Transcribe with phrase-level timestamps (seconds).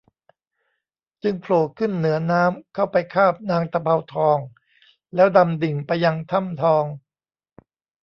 [1.23, 4.37] จึงโผล่ขึ้นเหนือน้ำเข้าไปคาบนางตะเภาทอง
[5.15, 6.85] แล้วดำดิ่งไปยังถ้ำทอง